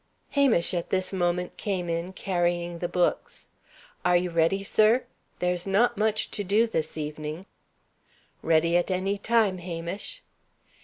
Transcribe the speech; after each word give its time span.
Hamish 0.31 0.73
at 0.73 0.89
this 0.89 1.13
moment 1.13 1.57
came 1.57 1.87
in, 1.87 2.11
carrying 2.11 2.79
the 2.79 2.87
books. 2.87 3.49
"Are 4.03 4.17
you 4.17 4.31
ready, 4.31 4.63
sir? 4.63 5.03
There's 5.37 5.67
not 5.67 5.95
much 5.95 6.31
to 6.31 6.43
do, 6.43 6.65
this 6.65 6.97
evening." 6.97 7.45
"Ready 8.41 8.75
at 8.77 8.89
any 8.89 9.19
time, 9.19 9.59
Hamish." 9.59 10.23